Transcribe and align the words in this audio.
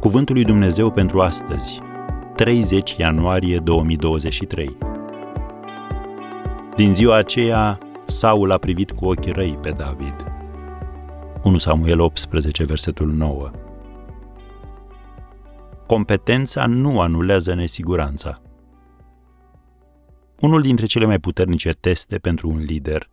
Cuvântul 0.00 0.34
lui 0.34 0.44
Dumnezeu 0.44 0.90
pentru 0.90 1.20
astăzi, 1.20 1.78
30 2.36 2.96
ianuarie 2.96 3.58
2023. 3.58 4.76
Din 6.76 6.94
ziua 6.94 7.16
aceea, 7.16 7.78
Saul 8.06 8.50
a 8.50 8.58
privit 8.58 8.90
cu 8.90 9.04
ochii 9.04 9.32
răi 9.32 9.58
pe 9.62 9.70
David. 9.70 10.14
1 11.42 11.58
Samuel 11.58 12.00
18, 12.00 12.64
versetul 12.64 13.12
9. 13.12 13.50
Competența 15.86 16.66
nu 16.66 17.00
anulează 17.00 17.54
nesiguranța. 17.54 18.42
Unul 20.40 20.62
dintre 20.62 20.86
cele 20.86 21.06
mai 21.06 21.18
puternice 21.18 21.70
teste 21.70 22.18
pentru 22.18 22.48
un 22.48 22.58
lider 22.58 23.08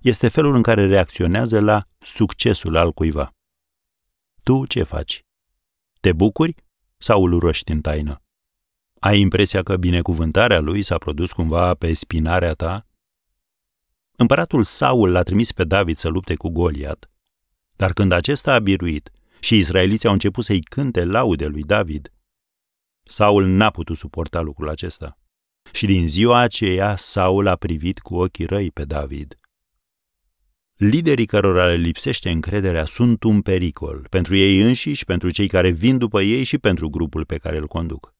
este 0.00 0.28
felul 0.28 0.54
în 0.54 0.62
care 0.62 0.86
reacționează 0.86 1.60
la 1.60 1.84
succesul 1.98 2.76
al 2.76 2.92
cuiva. 2.92 3.30
Tu 4.42 4.66
ce 4.66 4.82
faci? 4.82 5.18
Te 6.04 6.12
bucuri 6.12 6.54
sau 6.96 7.24
îl 7.24 7.32
urăști 7.32 7.72
în 7.72 7.80
taină? 7.80 8.22
Ai 8.98 9.20
impresia 9.20 9.62
că 9.62 9.76
binecuvântarea 9.76 10.60
lui 10.60 10.82
s-a 10.82 10.98
produs 10.98 11.32
cumva 11.32 11.74
pe 11.74 11.92
spinarea 11.92 12.52
ta? 12.52 12.86
Împăratul 14.16 14.62
Saul 14.62 15.10
l-a 15.10 15.22
trimis 15.22 15.52
pe 15.52 15.64
David 15.64 15.96
să 15.96 16.08
lupte 16.08 16.34
cu 16.34 16.48
Goliat, 16.48 17.10
dar 17.76 17.92
când 17.92 18.12
acesta 18.12 18.54
a 18.54 18.58
biruit 18.58 19.10
și 19.40 19.56
israeliții 19.56 20.08
au 20.08 20.14
început 20.14 20.44
să-i 20.44 20.60
cânte 20.60 21.04
laude 21.04 21.46
lui 21.46 21.62
David, 21.62 22.12
Saul 23.02 23.46
n-a 23.46 23.70
putut 23.70 23.96
suporta 23.96 24.40
lucrul 24.40 24.68
acesta. 24.68 25.18
Și 25.72 25.86
din 25.86 26.08
ziua 26.08 26.38
aceea 26.38 26.96
Saul 26.96 27.46
a 27.46 27.56
privit 27.56 27.98
cu 27.98 28.14
ochii 28.16 28.46
răi 28.46 28.70
pe 28.70 28.84
David. 28.84 29.38
Liderii 30.76 31.26
cărora 31.26 31.64
le 31.64 31.74
lipsește 31.74 32.30
încrederea 32.30 32.84
sunt 32.84 33.22
un 33.22 33.40
pericol 33.40 34.06
pentru 34.10 34.36
ei 34.36 34.60
înșiși, 34.60 35.04
pentru 35.04 35.30
cei 35.30 35.48
care 35.48 35.70
vin 35.70 35.98
după 35.98 36.22
ei 36.22 36.44
și 36.44 36.58
pentru 36.58 36.88
grupul 36.88 37.24
pe 37.24 37.36
care 37.36 37.56
îl 37.56 37.66
conduc. 37.66 38.14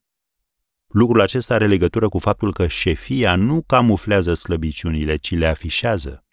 Lucrul 0.87 1.21
acesta 1.21 1.53
are 1.53 1.67
legătură 1.67 2.09
cu 2.09 2.19
faptul 2.19 2.53
că 2.53 2.67
șefia 2.67 3.35
nu 3.35 3.61
camuflează 3.61 4.33
slăbiciunile, 4.33 5.15
ci 5.15 5.31
le 5.31 5.45
afișează. 5.45 6.25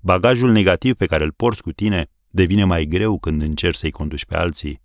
Bagajul 0.00 0.50
negativ 0.50 0.94
pe 0.94 1.06
care 1.06 1.24
îl 1.24 1.32
porți 1.32 1.62
cu 1.62 1.72
tine 1.72 2.10
devine 2.28 2.64
mai 2.64 2.84
greu 2.84 3.18
când 3.18 3.42
încerci 3.42 3.76
să-i 3.76 3.90
conduci 3.90 4.24
pe 4.24 4.36
alții. 4.36 4.82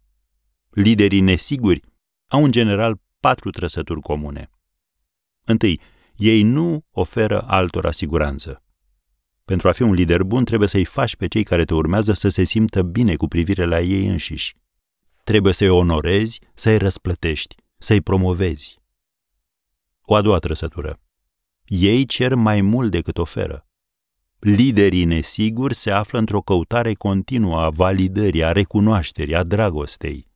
Liderii 0.70 1.20
nesiguri 1.20 1.81
au 2.28 2.44
în 2.44 2.52
general 2.52 3.02
patru 3.20 3.50
trăsături 3.50 4.02
comune. 4.02 4.50
Întâi, 5.44 5.80
ei 6.16 6.44
nu 6.44 6.86
oferă 6.92 7.42
altora 7.42 7.92
siguranță. 7.92 8.64
Pentru 9.52 9.69
a 9.69 9.71
fi 9.71 9.81
un 9.81 9.94
lider 9.94 10.23
bun, 10.23 10.45
trebuie 10.45 10.67
să-i 10.67 10.85
faci 10.85 11.16
pe 11.16 11.27
cei 11.27 11.44
care 11.44 11.66
te 11.66 11.73
urmează 11.73 12.13
să 12.13 12.30
se 12.30 12.44
simtă 12.44 12.81
bine 12.81 13.16
cu 13.16 13.27
privire 13.27 13.66
la 13.66 13.80
ei 13.80 14.07
înșiși. 14.07 14.55
Trebuie 15.23 15.53
să-i 15.53 15.69
onorezi, 15.69 16.39
să-i 16.53 16.77
răsplătești, 16.77 17.55
să-i 17.77 18.02
promovezi. 18.02 18.79
O 20.02 20.16
a 20.16 20.22
doua 20.22 20.38
trăsătură. 20.38 20.99
Ei 21.66 22.05
cer 22.05 22.35
mai 22.35 22.61
mult 22.61 22.91
decât 22.91 23.17
oferă. 23.17 23.67
Liderii 24.39 25.03
nesiguri 25.03 25.73
se 25.73 25.91
află 25.91 26.19
într-o 26.19 26.41
căutare 26.41 26.94
continuă 26.94 27.59
a 27.59 27.69
validării, 27.69 28.44
a 28.44 28.52
recunoașterii, 28.52 29.35
a 29.35 29.44
dragostei. 29.44 30.27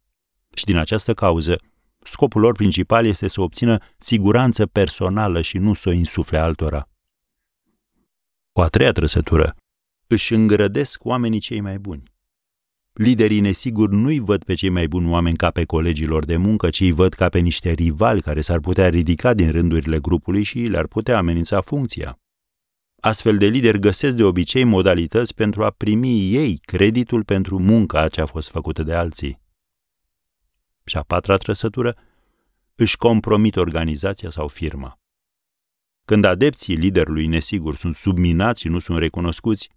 Și 0.53 0.65
din 0.65 0.77
această 0.77 1.13
cauză, 1.13 1.59
scopul 2.03 2.41
lor 2.41 2.55
principal 2.55 3.05
este 3.05 3.27
să 3.27 3.41
obțină 3.41 3.77
siguranță 3.97 4.65
personală 4.65 5.41
și 5.41 5.57
nu 5.57 5.73
să 5.73 5.89
o 5.89 5.91
insufle 5.91 6.37
altora. 6.37 6.87
O 8.57 8.61
a 8.61 8.67
treia 8.67 8.91
trăsătură. 8.91 9.55
Își 10.07 10.33
îngrădesc 10.33 11.05
oamenii 11.05 11.39
cei 11.39 11.59
mai 11.59 11.79
buni. 11.79 12.03
Liderii 12.93 13.39
nesiguri 13.39 13.95
nu-i 13.95 14.19
văd 14.19 14.43
pe 14.43 14.53
cei 14.53 14.69
mai 14.69 14.87
buni 14.87 15.09
oameni 15.09 15.37
ca 15.37 15.51
pe 15.51 15.65
colegilor 15.65 16.25
de 16.25 16.37
muncă, 16.37 16.69
ci 16.69 16.79
îi 16.79 16.91
văd 16.91 17.13
ca 17.13 17.29
pe 17.29 17.39
niște 17.39 17.71
rivali 17.71 18.21
care 18.21 18.41
s-ar 18.41 18.59
putea 18.59 18.89
ridica 18.89 19.33
din 19.33 19.51
rândurile 19.51 19.99
grupului 19.99 20.43
și 20.43 20.59
le-ar 20.59 20.87
putea 20.87 21.17
amenința 21.17 21.61
funcția. 21.61 22.19
Astfel 23.01 23.37
de 23.37 23.45
lideri 23.45 23.79
găsesc 23.79 24.15
de 24.15 24.23
obicei 24.23 24.63
modalități 24.63 25.33
pentru 25.33 25.63
a 25.63 25.69
primi 25.69 26.33
ei 26.33 26.57
creditul 26.57 27.23
pentru 27.23 27.59
munca 27.59 28.07
ce 28.07 28.21
a 28.21 28.25
fost 28.25 28.49
făcută 28.49 28.83
de 28.83 28.93
alții. 28.93 29.41
Și 30.85 30.97
a 30.97 31.01
patra 31.01 31.37
trăsătură, 31.37 31.97
își 32.75 32.97
compromit 32.97 33.55
organizația 33.55 34.29
sau 34.29 34.47
firma. 34.47 34.99
Când 36.05 36.23
adepții 36.23 36.75
liderului 36.75 37.27
nesigur 37.27 37.75
sunt 37.75 37.95
subminați 37.95 38.61
și 38.61 38.67
nu 38.67 38.79
sunt 38.79 38.97
recunoscuți, 38.97 39.69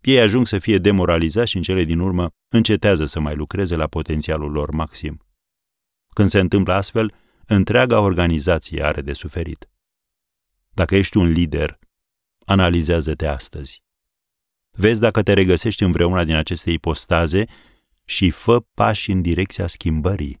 ei 0.00 0.20
ajung 0.20 0.46
să 0.46 0.58
fie 0.58 0.78
demoralizați 0.78 1.50
și 1.50 1.56
în 1.56 1.62
cele 1.62 1.84
din 1.84 1.98
urmă 1.98 2.30
încetează 2.48 3.04
să 3.04 3.20
mai 3.20 3.34
lucreze 3.34 3.76
la 3.76 3.86
potențialul 3.86 4.50
lor 4.50 4.70
maxim. 4.70 5.20
Când 6.14 6.28
se 6.28 6.38
întâmplă 6.38 6.72
astfel, 6.72 7.14
întreaga 7.46 8.00
organizație 8.00 8.82
are 8.82 9.00
de 9.00 9.12
suferit. 9.12 9.68
Dacă 10.68 10.96
ești 10.96 11.16
un 11.16 11.28
lider, 11.28 11.78
analizează-te 12.44 13.26
astăzi. 13.26 13.82
Vezi 14.70 15.00
dacă 15.00 15.22
te 15.22 15.32
regăsești 15.32 15.82
în 15.82 15.90
vreuna 15.90 16.24
din 16.24 16.34
aceste 16.34 16.70
ipostaze 16.70 17.44
și 18.04 18.30
fă 18.30 18.60
pași 18.74 19.10
în 19.10 19.22
direcția 19.22 19.66
schimbării. 19.66 20.40